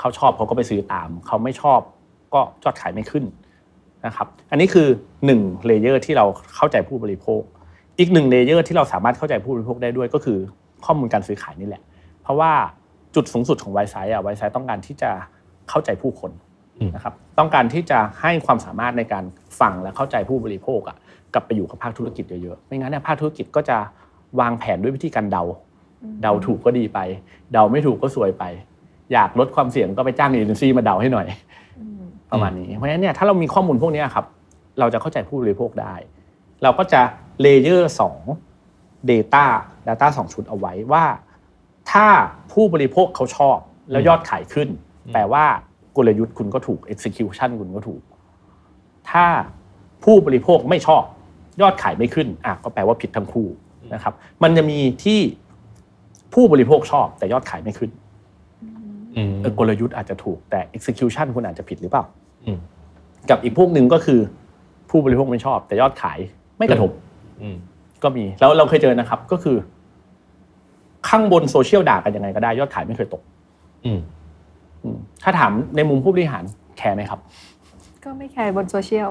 [0.00, 1.80] เขาชอบเขาก็ไปซื้อตาม เขาไม่ชอบ
[2.34, 3.24] ก็ยอดขายไม่ขึ้น
[4.06, 4.88] นะครับ อันนี้คือ
[5.26, 7.42] 1 layer ที่เราเข้าใจผู้บริโภค
[7.98, 10.38] อีกหนึ่ง layer ที่เราสามารถเข้าใจผู้บริโภคได้ด้วยก็คือ
[10.84, 11.82] ข้อมูลการซื้อขายนี่แหละ
[12.22, 12.52] เพราะว่า
[13.14, 15.10] จุดสูงสุดของ Wisesight อะ Wisesight ต้องการที่จะ
[15.68, 16.30] เข้าใจผู้คน
[16.78, 19.24] อืมนะครับต้องการที่จะให้ความสามารถในการ
[19.60, 20.96] ฟังและเข้าใจผู้บริโภคอะ
[21.34, 23.76] กลับไปอยู่กับภาคธุรกิจเยอะๆไม่งั้นเนี่ยภาคธุรกิจก็จะ
[24.40, 25.42] วางแผนด้วยวิธีการเดา
[26.22, 26.98] เดาถูกก็ดีไป
[27.52, 28.44] เดาไม่ถูกก็ซวยไป
[29.12, 31.26] อยากลดความเสี่ยงก็ไปจ้างเอเจนซี่มาเดาให้หน่อย
[32.30, 34.24] ประมาณนี้เพราะฉะนั้นเนี่ยถ้าเรามีข้อมูลพวกนี้ครับ
[34.78, 35.94] เราจะเข้าใจผู้บริโภคได้
[36.62, 37.00] เราก็จะ
[37.40, 38.20] เลเยอร์สอง
[39.10, 39.46] Data
[39.88, 41.04] Data สองชุดเอาไว้ว่า
[41.90, 42.06] ถ้า
[42.52, 43.58] ผู้บริโภคเขาชอบ
[43.90, 44.68] แล้วยอดขายขึ้น
[45.12, 45.44] แปลว่า
[45.96, 48.02] กลยุทธ์คุณก็ถูก execution คุณก็ถูก
[49.10, 49.26] ถ้า
[50.04, 51.02] ผู้บริโภคไม่ชอบ
[51.62, 53.46] ยอดขายไม่ขึ้นอะก็แปลว่าผิดทั้งคู่
[53.94, 55.20] นะครับ มันจะมีที่
[56.34, 57.90] ผู้บริโภคชอบ แต่ยอดขายไม่ขึ้น
[59.16, 62.04] อืมเออกลยุทธ์อาจจะถูกแต่ execution คุณอาจจะผิดหรือเปล่า
[62.46, 62.58] อืม
[63.30, 64.20] กับอีกพวกหนึ่งก็คือ
[64.90, 66.18] ผู้บริโภคไม่ชอบ แต่ยอดขาย
[66.58, 67.02] ไม่กระทบอืม
[68.02, 69.56] ก็มีแล้วเราเคยเจอนะครับ ก็คือ
[71.08, 73.22] ข้างบนโซเชียลด่ากันยังไงก็ได้ยอดขายไม่เคยตก
[73.84, 74.00] อืม
[74.82, 76.44] อืมถ้าถามในมุมผู้บริหาร
[76.78, 77.20] แคร์ไหมครับ
[78.04, 79.10] ก็ไม่แคร์บนโซเชียล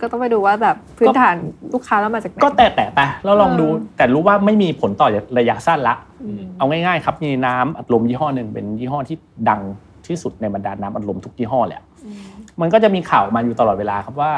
[0.00, 1.36] ก็ต้องไปดูว่าแบบพื้นฐาน
[1.72, 9.16] ลูกค้าเรามาจากไหนก็แต่แต่ไปแล้วลองดูเออแต่รู้ว่าไม่มีผลต่อระยะสั้นละอืมเอาง่ายๆ ครับมีน้ำอัดลมยี่ห้อหนึ่งเป็นยี่ห้อที่
[9.48, 9.60] ดัง
[10.06, 12.16] ที่สุดในบรรดาน้ำอัดลมทุกยี่ห้อแหละอืม
[12.60, 14.32] มันก็จะมีข่าวมาอยู่ตลอดเวลาครับว่า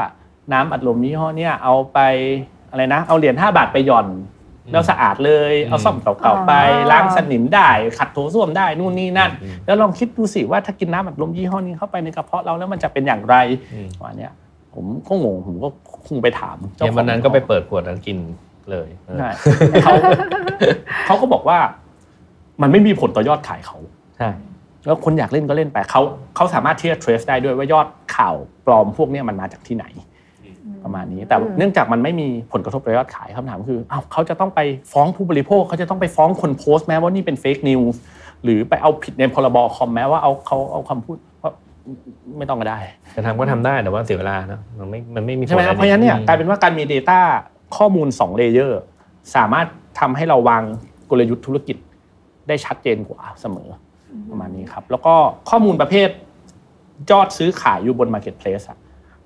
[0.52, 1.98] น้ำอัดลมยี่ห้อเนี้ยเอาไป
[2.74, 4.06] อะไรนะ เอาเหรียญ5บาทไปหย่อน
[4.72, 6.52] แล้วสะอาดเลยเอาซ่อมเก่าๆไป
[6.90, 13.36] ล้างสนิมได้ขัดโถส้วมได้นู่นนี่นั่นอืมแล้วลองคิดดูสิว่าถ้ากินน้ำอัดลมยี่ห้อนี้เข้าไปในกระเพาะเราแล้วมันจะเป็นอย่างไร
[13.74, 14.32] อืมวันเนี้ย
[14.74, 15.68] ผมก็งงผมก็
[16.06, 18.18] คงไปถามเจ้าเดี๋ยวของวันนั้นก็ไปเปิดขวดแล้วกิน
[18.70, 19.30] เลยเออใช่
[19.84, 19.94] เขา
[21.06, 21.58] เขาก็บอกว่า
[22.62, 23.78] มันไม่มีผลต่อยอดขายเขา
[24.18, 24.30] ใช่
[24.86, 26.02] แล้วคนอยากเล่นก็เล่นไปเขา
[26.36, 28.34] เขาสามารถที่จะ trace ได้ด้วยว่ายอดข่าว
[28.66, 29.86] ปลอมพวกเนี้ยมันมาจากที่ไหน
[30.84, 34.60] ประมาณนี้ แต่อืมเนื่องจากมันไม่มีผลกระทบต่อยอดขายคำถามคืออ้าวเขาจะต้องไป
[34.92, 37.94] ฟ้องผู้บริโภคเขาจะต้องไปฟ้องคนโพสต์แม้ว่านี่เป็น fake news
[38.44, 41.50] หรือไปเอาผิดในพรบคอมแม้ว่าเอาเขาเอาคำพูดว่า
[42.38, 42.78] ไม่ต้องก็ได้
[43.16, 47.18] จะทำก็ทำได้แต่ว่าเสียเวลาเนอะมันไม่มันไม่มีใช่ไหมครับผลเพราะฉะนั้นเนี่ยอืมกลายเป็นว่าการมี Data
[47.76, 48.80] ข้อมูล2 layer
[49.34, 49.66] สามารถ
[50.00, 50.62] ทำให้เราวาง
[51.10, 51.76] กลยุทธ์ธุรกิจ
[52.48, 53.68] ได้ชัดเจนกว่าเสมอ
[54.30, 55.14] ประมาณนี้ครับ แล้วก็
[55.50, 56.08] ข้อมูลประเภท
[57.10, 58.78] ยอดซื้อขายอยู่บน Marketplace อะ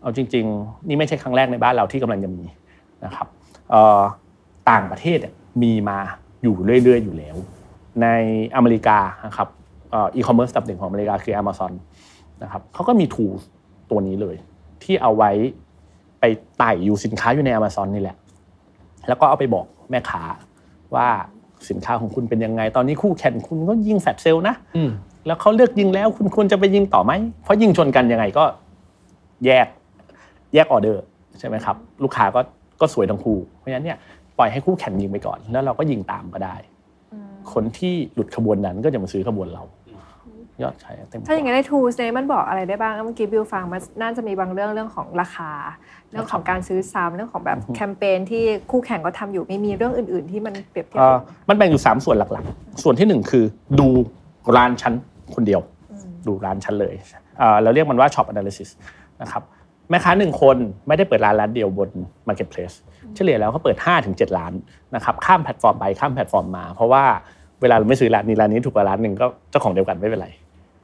[0.03, 2.45] เอาจริง ๆ นี่ไม่ใช่ครั้งแรกในบ้านเราที่กำลังจะมี
[3.05, 3.27] นะครับ
[3.71, 4.01] เอ่อ
[4.71, 5.33] ต่างประเทศอะ
[5.63, 5.99] มีมา
[6.43, 7.37] อยู่เรื่อย ๆ อยู่แล้ว
[8.03, 8.07] ใน
[8.57, 9.49] อเมริกานะครับ
[9.93, 11.73] อีคอมเมิร์ซอันดับหนึ่งของอเมริกาคือ Amazon
[12.43, 13.33] นะครับเขาก็มี tool
[13.91, 14.37] ตัวนี้เลย
[14.83, 15.31] ที่เอาไว้
[16.21, 16.25] ไป
[16.59, 18.17] ไต่อยู่สินค้าอยู่ใน Amazon นี่แหละ
[19.09, 20.23] แล้วก็เอาไปบอกแม่ค้า
[20.95, 21.09] ว่า
[21.69, 24.91] สินค้าของคุณเป็นยังไง ตอนนี้คู่แข่งคุณก็ยิงแฟลชเซลลนะอืม
[25.27, 28.45] แล้วเขาเลือกยิงแล้วคุณควรจะไปยิงต่อไหม เพราะยิงชนกันยังไงก็
[29.47, 29.67] แยก
[30.55, 31.03] แยกออเดอร์
[31.39, 32.41] ใช่ไหมครับลูกค้าก็
[32.81, 33.99] ก็สวยทั้งคู่ เพราะฉะนั้นเนี่ย
[34.39, 36.57] ปล่อยให้คู่แข่งยิงไปก่อน แล้วเราก็ยิงตามก็ได้
[37.53, 39.63] คนที่หลุดขบวนนั้นก็จะมาซื้อขบวนเรา
[40.63, 45.51] ยอดขายเต็มถ้าอย่างนั้นใน tools เนี่ยมันบอกอะไรได้บ้างเมื่อกี้บิวฟังมันน่าจะมีบางเรื่องเรื่องของราคา
[46.11, 51.17] เรื่องของการซื้อซ้ำเรื่องของแบบแคมเปญที่คู่แข่งก็ทำอยู่ไม่มีเรื่องอื่น ๆ ที่มันเปรียบเทียบเอ่อ
[51.49, 53.45] มันแบ่งอยู่ 3 ส่วนหลักๆ ส่วนที่ 1 คือ
[53.81, 53.89] ดู
[54.57, 54.95] ร้านชั้น
[55.35, 55.61] คนเดียว
[56.27, 56.95] ดูร้านชั้นเลย
[57.39, 58.69] เอ่อเราเรียกมันว่า shop analysis
[59.23, 59.43] นะครับ
[59.90, 60.57] แม่ค้าหนึ่งคน
[60.88, 61.90] ไม่ได้เปิดร้านร้านเดียวบน
[62.29, 62.77] marketplace
[63.16, 63.77] เฉลี่ยแล้วเขาเปิด
[64.09, 64.53] 5-7ร้าน
[64.94, 67.05] นะครับข้ามแพลตฟอร์มไปข้ามแพลตฟอร์มมา เพราะว่า
[67.61, 70.29] เวลาเราไม่ซื้อร้านนี้ร้านนี้ถูกกว่าร้านหนึ่งก็เจ้าของเดียวกันไม่เป็นไร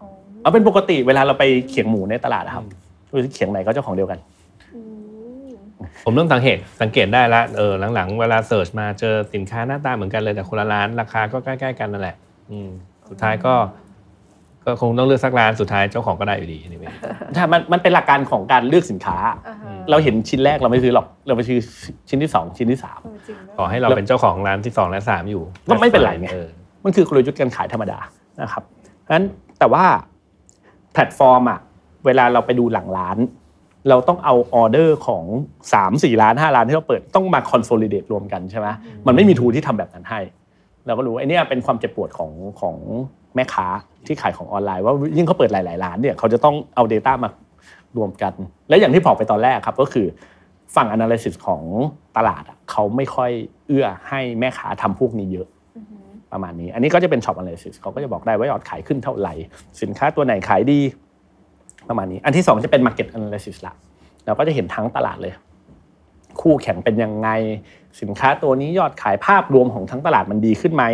[0.00, 0.08] อ๋อ
[0.40, 2.64] เอาเป็นปกติเวลาเราไปเขียงหมูในตลาดนะครับ
[3.34, 4.18] เขียงไหนก็เจ้าของเดียวกัน
[4.74, 4.80] อื
[5.46, 5.48] ม
[6.04, 12.16] ผมเริ่มสังเกตสังเกตได้ละเออหลังๆ เวลาเสิร์ชมาเจอสินค้าหน้าตาเหมือนกันเลยแต่คนละร้านราคาก็ใกล้ ๆ กันนั่นแหละ
[12.50, 12.68] อืม
[13.08, 13.54] สุดท้ายก็
[14.66, 16.94] ก็คงต้องเลือกสักร้านสุดท้ายเจ้าของก็ได้อยู่ดีนี่เอง
[17.34, 19.16] ใช่มันมันเป็นหลักการของการเลือกสินค้า
[19.48, 21.58] อ่าฮะเราเห็นชิ้นแรกเราไม่ซื้อหรอกเราไปซื้อ
[22.08, 26.48] ชิ้นที่สองชิ้นที่สามเออจริงด้วยขอให้เราเป็นเจ้าของร้านที่สองและสามอยู่ก็ไม่เป็นไรไงออ
[26.84, 27.98] มันคือกลยุทธ์การขายธรรมดา
[28.40, 28.62] นะครับ
[29.02, 29.26] เพราะฉะนั้น
[29.58, 29.84] แต่ว่า
[30.92, 31.60] แพลตฟอร์มอะ
[32.06, 33.18] เวลาเราไปดูหลังร้าน
[33.88, 35.24] เราต้องเอาออเดอร์ของ
[35.64, 38.68] 3 4ร้าน5ร้านที่เราเปิดต้องมา consolidate รวมกันใช่ไหม
[39.06, 40.20] มันไม่มี tool ที่ทำแบบนั้นให้
[40.86, 42.76] เราก็รู้ไอ้เนี่ยเป็นความเจ็บปวดของของ
[43.34, 43.66] แม่ค้า
[44.06, 47.28] ที่ขายของออนไลน์ว่ายิ่งเขาเปิดหลายๆร้านเนี่ยเขาจะต้องเอา Data มา
[47.96, 48.32] รวมกัน
[48.68, 50.06] และอย่างที่บอกไปตอนแรกครับก็คือ
[50.74, 51.62] ฝั่ง Analysis ของ
[52.16, 53.30] ตลาดอะเขาไม่ค่อย
[53.68, 55.96] เอื้อให้แม่ค้าทำพวกนี้เยอะอือฮึ
[56.32, 59.34] ประมาณนี้ อันนี้ก็จะเป็น Shop Analysis เขาก็จะบอกได้ว่ายอดขายขึ้นเท่าไหร่
[59.82, 60.80] สินค้าตัวไหนขายดี
[61.88, 63.74] ประมาณนี้ อันที่สองจะเป็น Market Analysis ละ
[64.26, 65.32] เราก็จะเห็นทั้งตลาดเลย
[66.40, 67.28] คู่แข่งเป็นยังไง
[68.00, 70.84] สินค้าตัวนี้ยอดขายภาพรวมของทั้งตลาดมันดีขึ้นไหม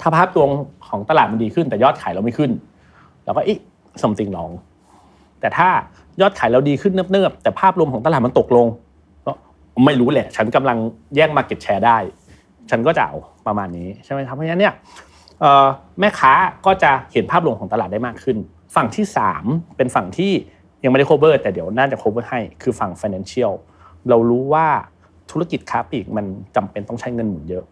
[0.00, 0.50] ถ้าภาพรวม
[0.88, 2.50] ของตลาดมันดีขึ้น แต่ยอดขายเราไม่ขึ้น
[3.24, 3.58] เราก็อีก
[4.02, 4.52] something wrong
[5.40, 5.68] แต่ถ้า
[6.20, 8.66] ยอดขายเราดีขึ้นเนิบๆแต่ภาพรวมของตลาดมันตกลง
[9.26, 9.32] ก็
[9.86, 10.78] ไม่รู้แหละ ฉันกำลัง
[11.14, 11.98] แย่ง market share ได้
[12.70, 14.74] ฉันก็จะเอาประมาณนี้ใช่ไหมครับเพราะฉะนั้นเนี่ย
[16.00, 16.32] แม่ค้า
[16.66, 18.36] ก็จะเห็นภาพรวมของตลาดได้มากขึ้น
[18.76, 19.04] ฝั่งที่
[19.40, 20.32] 3 เป็นฝั่งที่
[20.84, 23.52] ยังไม่ได้ cover แต่เดี๋ยวน่าจะ cover ให้คือฝั่ง financial
[24.08, 24.66] เรารู้ว่า
[25.30, 27.64] ธุรกิจค้าปลีกมันจำเป็นต้องใช้เงินหมุนเยอะ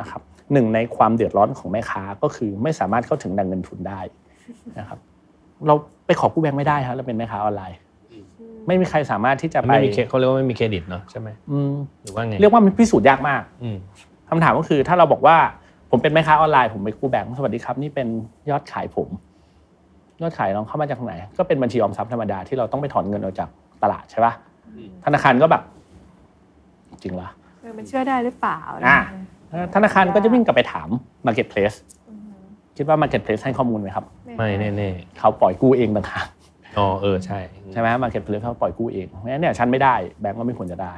[0.00, 4.00] นะครับ หนึ่งในความเดือดร้อนของแม่ค้าก็คือไม่สามารถเข้าถึงแหล่งเงินทุนได้
[4.78, 4.98] นะครับ
[5.66, 5.74] เรา
[6.06, 7.78] ไปขอกู้แบงค์ไม่ได้ครับเราเป็นแม่ค้าออนไลน์
[8.66, 13.76] ไม่มีใครสามารถที่จะไปไม่มีเครเขาเรียกว่าไม่มีเครดิตเนาะใช่ไหมอืมหรือว่าไงเรียกว่ามันพิสูจน์ยากมากอืม
[14.30, 15.36] คำถามก็คือถ้าเราบอกว่า
[15.90, 18.08] ผมเป็นแม่ค้าออนไลน์ผมไปกู้แบงค์สวัสดีครับ นี่เป็น
[18.50, 19.08] ยอดขายผม
[20.22, 23.48] ยอดขายน้องเข้ามาจากไหน ก็เป็นบัญชีออมทรัพย์ธรรมดาที่เราต้องไปถอนเงินออกจาก
[23.82, 24.32] ตลาดใช่ปะ
[25.04, 25.62] ธนาคารก็แบบ
[27.02, 27.28] จริงเหรอ
[27.60, 29.00] เออมันเชื่อได้หรือเปล่าอะนะ
[29.74, 30.88] ธนาคารก็จะวิ่งกลับไปถาม
[31.26, 31.76] Marketplace
[32.08, 32.22] อืม
[32.76, 34.04] คิดว่า Marketplace ให้ข้อมูลไหมครับ
[34.36, 37.38] ไม่แน่เขาปล่อยกู้เองต่างหากๆอ๋อเออใช่
[37.72, 40.94] ใช่ไหม Marketplace เขาปล่อยกู้เองเพราะฉะนั้นเนี่ยฉันไม่ได้แบงก์ก็ไม่ควรจะได้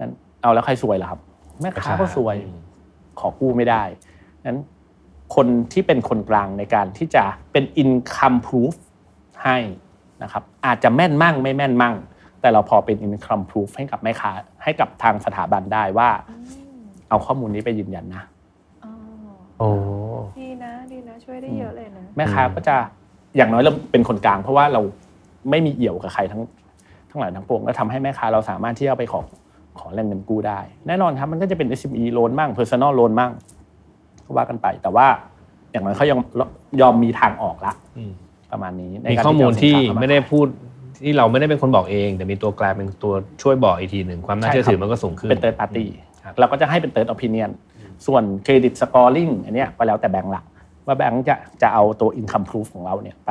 [0.00, 0.10] นั้น
[0.42, 1.20] เอาแล้วใครซวยล่ะครับ
[1.60, 2.60] แม่ค้าก็ซวยอืม
[3.20, 3.82] ขอกู้ไม่ได้
[4.46, 4.58] นั้น
[5.36, 8.74] คนที่เป็นคนกลางในการที่จะเป็น income proof
[9.44, 9.58] ให้
[10.22, 11.94] นะครับ อาจจะแม่นมั่งไม่แม่นมั่ง
[12.40, 14.32] แต่เราพอเป็น income proof ให้กับแม่ค้า
[14.62, 16.10] ให้กับทางสถาบันได้ว่า
[17.10, 18.22] เอาข้อมูลนี้ไปยืนยันนะ
[18.84, 18.92] อ๋อ
[19.58, 19.68] โอ้
[20.38, 22.76] ดีนะดีนะช่วยได้เยอะเลยนะแม่ค้าก็จะ
[23.36, 24.80] อย่างน้อยเราเป็นคนกลาง เพราะว่าเรา
[25.50, 26.42] ไม่มีเอี่ยวกับใครทั้ง
[27.10, 29.20] ทั้งหลายทั้งปวงแล้วทำให้แม่ค้าเราสามารถที่จะไปขอ
[29.78, 33.32] ขอแรงเงินกู้ได้ แน่นอนครับมันก็จะเป็น SME loan มั่ง personal loan มั่ง
[34.26, 35.06] ก็ว่ากันไป แต่ว่า
[35.72, 36.18] อย่างน้อยเขายัง
[36.80, 38.12] ยอมมีทางออกละอืม
[38.52, 40.46] ประมาณนี้ในมีการข้อมูลที่จะเาสินค้าเข้าาไม่ได้พูด
[41.04, 47.50] ที่เราไม่ได้เป็นคนบอกเอง แต่มีตัวกลางเป็นตัวช่วยบอกอีกทีหนึ่งความน่าเชื่อถือมันก็สูงขึ้นเป็น third party ครับ เราก็จะให้เป็น third opinion
[48.06, 50.42] ส่วน credit scoring อันเนี้ยก็แล้วแต่แบงก์ละ
[50.86, 53.30] ว่าแบงก์จะจะเอาตัว income proof ของเราเนี่ยไป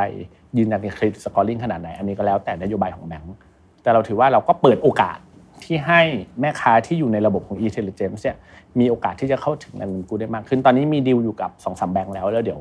[0.58, 3.36] ยืนยันใน credit scoring ขนาดไหน อันนี้ก็แล้วแต่นโยบายของแบงก์
[3.84, 5.18] แต่เราถือว่าเราก็เปิดโอกาส
[5.64, 6.02] ที่ให้
[6.40, 8.38] แม่ค้าที่อยู่ในระบบของ e-intelligence เนี่ย
[8.80, 12.60] มีโอกาสที่จะเข้าถึงแหล่งเงินกู้ได้มากขึ้น ตอนนี้มีดีลอยู่กับ2อสแบงก์แล้วแล้วเดี๋ยว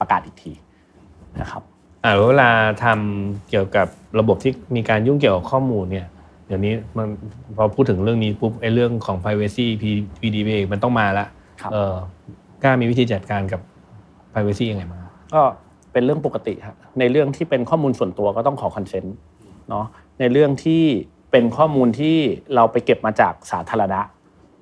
[0.00, 0.52] ประกาศอีกที
[1.40, 1.62] นะครับ
[2.04, 2.50] อ่าเวลา
[2.84, 3.86] ทำเกี่ยวกับ
[4.18, 6.06] ระบบที่มีการยุ่งเกี่ยวกับข้อมูลเนี่ย
[6.48, 7.08] เดี๋ยวนี้มัน
[7.56, 9.66] พอพูดถึงเรื่องนี้ปุ๊บไอ้เรื่องของ privacy
[10.20, 11.26] PDPA มันต้องมาละ
[11.60, 11.94] ครับเออ
[12.62, 13.60] กล้ามีวิธีจัดการกับ
[14.32, 15.02] privacy ยังไงมาง
[15.34, 15.42] ก็
[15.92, 19.14] เป็นเรื่องปกติครับในเรื่องที่เป็นข้อมูลส่วนตัวก็ต้องขอ consent
[19.68, 19.86] เนาะ
[20.20, 20.82] ในเรื่องที่
[21.30, 22.16] เป็นข้อมูลที่
[22.54, 24.00] เราไปเก็บมาจากสาธารณะ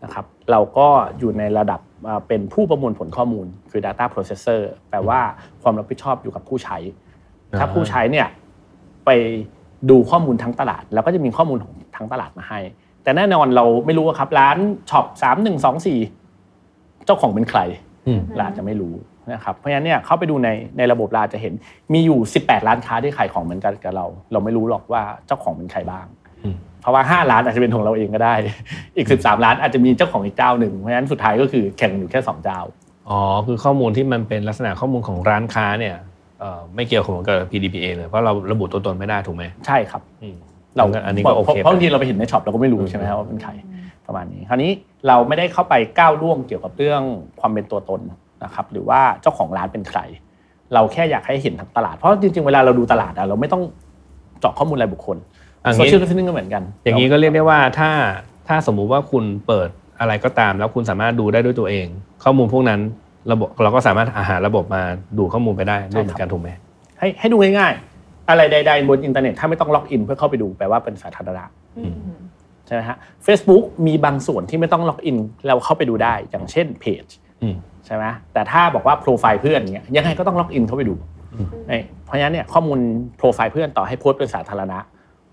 [0.04, 5.20] นะครับเราก็อยู่ในระดับอ่าเป็นผู้ประมวลผลข้อมูลคือ data processor แปลว่า
[5.62, 6.78] ความรับผิดชอบอยู่กับผู้ใช้
[7.58, 8.28] ถ้าผู้ใช้เนี่ย
[9.04, 9.10] ไป
[9.90, 12.60] ดูข้อมูลทั้งตลาด แล้วก็จะมีข้อมูลของทั้งตลาดมาให้
[13.02, 14.56] แต่แน่นอนเราไม่รู้ว่าครับร้าน
[14.90, 15.98] ช็อปสามหนึ่งสองสี่
[17.06, 17.60] เจ้าของเป็นใคร
[18.06, 18.94] อืมเราอาจจะไม่รู้
[19.32, 21.52] นะครับเพราะฉะนั้นเนี่ยเข้าไปดูในในระบบเราจะเห็น
[21.92, 26.06] มีอยู่ 18 ร้านค้าที่ขายของเหมือนกันกับเรา เราไม่รู้หรอกว่าเจ้าของเป็นใครบ้าง
[26.44, 28.34] อืมเพราะว่า 5 ร้านอาจจะเป็นของเราเองก็ได้
[28.96, 32.60] อีก 13 ร้านอาจจะมีเจ้าของอีกเจ้าหนึ่งเพราะฉะนั้นสุดท้ายก็คือแข่งอยู่แค่ 2 เจ้า
[33.08, 36.15] อ๋อคือข้อมูลที่มันเป็นลักษณะข้อมูลของร้านค้าเนี่ยเอ่อ
[36.74, 40.36] ไม่เกี่ยวข้องกับ PDPA เลยเพราะเราระบุตัวตนไม่ได้ถูกไหมใช่ครับอืม
[40.76, 43.52] เราอันนี้ก็โอเคเพราะบางทีเราไปเห็นในช็อปเราก็ไม่รู้ใช่ไหมครับว่าเป็นใคร
[44.06, 44.70] ประมาณนี้ คราวนี้
[45.08, 47.02] เราไม่ได้เข้าไปก้าวล่วงเกี่ยวกับเรื่อง
[47.40, 48.00] ความเป็นตัวตน
[48.44, 50.00] นะครับหรือว่าเจ้าของร้านเป็นใคร
[50.74, 53.62] เราแค่อยากให้เห็นทั้งตลาดเพราะจริงๆเวลาเราดูตลาดอะเราไม่ต้อง
[54.40, 55.16] เจาะข้อมูลรายบุคคล
[55.64, 57.90] อัน social listening ก็เหมือนกัน อย่างนี้ก็เรียกได้ว่าถ้า
[58.48, 59.68] ถ้าสมมุติว่าคุณเปิด
[60.00, 61.86] อะไรก็ตาม แล้วคุณสามารถดูได้ด้วยตัวเอง
[62.24, 62.80] ข้อมูลพวกนั้น
[63.32, 64.82] ระบบเราก็สามารถหาระบบมา
[65.18, 66.50] ดูข้อมูลไปได้ด้วยเหมือนกันถูกไหม
[66.98, 71.44] ให้ให้ดูง่ายๆ อะไรใด ๆ บนอินเทอร์เน็ตถ้าไม่ต้องล็อกอินเพื่อเข้าไปดูแปลว่าเป็นสาธารณะ
[71.78, 71.94] อืม
[72.66, 75.16] ใช่ไหมฮะ Facebook มีบางส่วนที่ไม่ต้องล็อกอิน
[75.48, 77.04] เราเข้าไปดูได้อย่างเช่นเพจ
[77.42, 80.94] อืมใช่ไหมแต่ถ้าบอกว่าโปรไฟล์เพื่อนเงี้ยยังไงก็ต้องล็อกอินเข้าไปดู
[81.34, 82.78] อืมเอ้ยเพราะฉะนั้นเนี่ยข้อมูล
[83.16, 84.78] โปรไฟล์เพื่อนต่อให้โพสต์เป็นสาธารณะ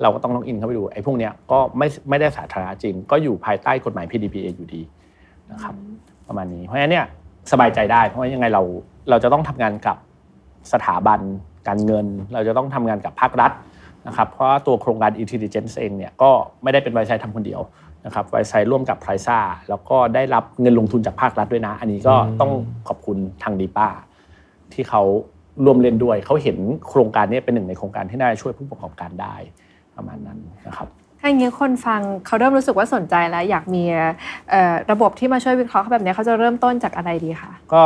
[0.01, 4.81] เราก็ต้องล็อกอินเข้าไปดูไอ้พวกเนี้ยก็ไม่ไม่ได้สาธารณะจริง ก็อยู่ภายใต้กฎหมาย PDPA อยู่ดี
[5.51, 5.75] นะครับ
[6.27, 7.05] ประมาณนี้เพราะฉะนั้นเนี่ย
[7.51, 8.63] สบายใจได้ เพราะว่ายังไงเรา
[9.09, 9.97] เราจะต้องทำงานกับ
[10.73, 11.19] สถาบัน
[11.67, 13.51] การเงิน เราจะต้องทำงานกับภาครัฐ
[14.07, 16.31] นะครับเพราะว่าตัวโครงการ Intelligence เองเนี่ยก็
[16.63, 17.61] ไม่ได้เป็นไวไซต์ทำคนเดียว
[18.05, 22.51] นะครับไวไซต์ร่วมกับไพรซ่าแล้วก็ได้รับเงินลงทุนจากภาครัฐด้วยนะ อันนี้ก็ต้อง
[22.87, 23.87] ขอบคุณทางดีป้า
[24.73, 25.01] ที่เขา
[25.65, 26.57] ร่วมเล่นด้วย เขาเห็น
[26.89, 29.35] โครงการนี้เป็นหนึ่งในโครงการที่น่าจะช่วยผู้ประกอบการได้
[29.95, 30.87] ประมาณนั้นนะครับ
[31.23, 33.83] ถ้าอย่างนี้คนฟังเขาเริ่มรู้สึกว่าสนใจแล้ว อยากมี
[34.49, 37.83] เอ่อระบบที่มาช่วยวิเคราะห์แบบนี้เขาจะเริ่มต้นจากอะไรดีคะก็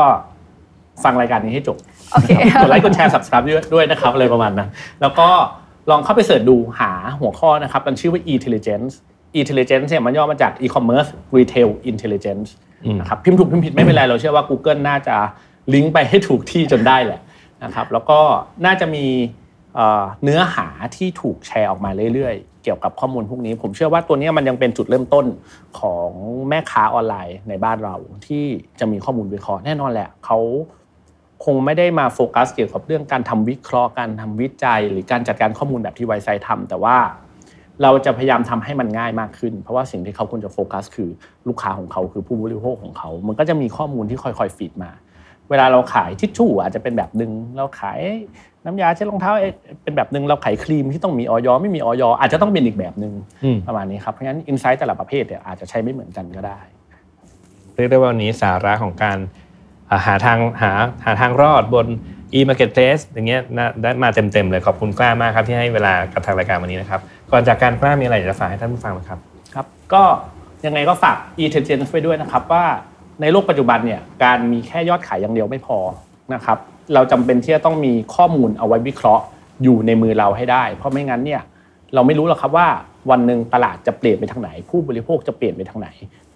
[1.04, 1.78] ฟังรายการนี้ให้จบ
[2.12, 2.30] โอเค
[2.62, 4.69] กดไลค์กดแชร์ subscribe ด้วยด้วยนะครับอะไรประมาณนั้น
[5.02, 5.30] แล้วก็
[5.89, 8.93] ลองเข้าไป search ดูหาหัวข้อนะครับมันชื่อว่า intelligence
[9.39, 12.47] intelligence เนี่ยมันย่อมาจาก e-commerce retail intelligence
[12.86, 15.15] อืมนะครับพิมพ์ถูกพิมพ์ผิดไม่เป็นไรเราเชื่อว่า Google น่าจะ
[15.73, 17.21] ลิงก์ไปให้ถูกที่จนได้แหละ
[17.63, 18.19] นะครับแล้วก็
[18.65, 19.06] น่าจะมี
[19.76, 25.26] เอ่อเนื้อหาที่ถูกแชร์ออกมาเรื่อยๆเกี่ยวกับข้อมูลพวกนี้ ผมเชื่อว่าตัวนี้มันยังเป็นจุดเริ่มต้น
[25.80, 26.10] ของ
[26.50, 27.96] แม่ค้าออนไลน์ในบ้านเรา
[28.28, 28.46] ที่
[28.80, 30.40] จะมีข้อมูลวิเคราะห์แน่นอนแหละเขา
[31.46, 36.98] คงไม่ได้มาโฟกัสเกี่ยวกับเรื่องการทำวิเคราะห์การทำวิจัย หรือการจัดการข้อมูลแบบที่ Wisesight ทำแต่ว่า
[37.84, 41.10] เราจะพยายามทำให้มันง่ายมากขึ้น เพราะว่าสิ่งที่เขาควรจะโฟกัส คือ
[41.48, 44.92] ลูกค้าของเขาคือผู้บริโภคของเขา มันก็จะมีข้อมูลที่ค่อยๆ feed มา
[45.50, 48.00] เวลาเราขายทิชชู่อาจจะเป็นแบบหนึ่งเราขาย
[48.66, 56.60] น้ำยาเช็ดรองเท้าเอ๊ะเป็นแบบหนึ่งเราขายครีมที่ต้องมีออยไม่มีออยอาจจะต้องเป็นอีกแบบหนึ่งอืมประมาณนี้ครับเพราะฉะนั้นอินไซต์แต่ละประเภทเนี่ยอาจจะใช้ไม่เหมือนกันก็ได้
[57.76, 59.18] เรียกได้ว่าวันนี้สาระของการ
[59.90, 60.72] อ่าหาทางหา
[61.06, 61.88] หาทางรอดบน
[62.38, 69.20] e-marketplace อย่างเงี้ยนะได้มาเต็มๆเลยขอบคุณกล้ามากครับที่ให้เวลากับทางรายการวันนี้นะครับก่อนจากการกล้ามีอะไรอยากจะฝากให้ท่านผู้ฟังไหมครับ
[69.56, 70.04] ครับ ก็
[70.66, 72.66] ยังไงก็ฝาก e-intelligence ไว้ด้วยนะครับว่า
[73.22, 75.78] ในโลกปัจจุบันเนี่ยการมีแค่ยอดขายอย่างเดียวไม่พอ
[76.34, 76.58] นะครับ
[76.94, 79.24] เราจำเป็นที่จะต้องมีข้อมูลเอาไว้วิเคราะห์
[79.64, 81.42] อยู่ในมือเราให้ได้ เพราะไม่งั้นเนี่ย
[81.94, 82.68] เราไม่รู้หรอกครับว่า
[83.10, 85.90] วันหนึ่งตลาดจะเปลี่ยนไปทางไหน ผู้บริโภคจะเปลี่ยนไปทางไหน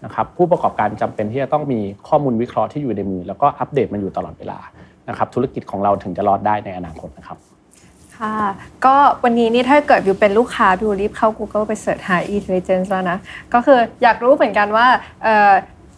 [0.05, 4.59] นะครับผู้ประกอบการจำเป็นที่จะต้องมีข้อมูลวิเคราะห์ที่อยู่ในมือ แล้วก็อัปเดตมันอยู่ตลอดเวลา
[5.09, 7.37] นะครับธุรกิจของเราถึงจะรอดได้ในอนาคตนะครับ
[8.17, 8.35] ค่ะ
[8.85, 13.17] ก็วันนี้นี่ถ้าเกิดอยู่เป็นลูกค้าดูรีบเข้า Google ไปเสิร์ชหา intelligence แล้วนะ
[13.53, 14.87] ก็คืออยากรู้เหมือนกันว่า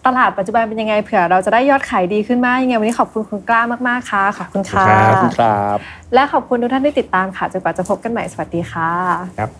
[0.06, 5.78] ตลาดปัจจุบันเป็นยังไงเผื่อเราจะได้ยอดขายดีขึ้นมากยังไงวันนี้ขอบคุณคุณกล้ามากๆค่ะขอบคุณค่ะขอบคุณขอบคุณครับ
[6.14, 8.90] และขอบคุณทุกท่านที่ติดตามค่ะจนกว่าจะพบกันใหม่สวัสดีค่ะ
[9.40, 9.52] ครับ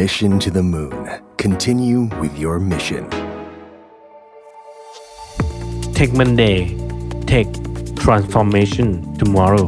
[0.00, 0.98] Mission to the moon.
[1.36, 3.04] Continue with your mission.
[5.96, 6.58] Tech Monday
[7.30, 7.46] Tech
[8.04, 9.66] Transformation Tomorrow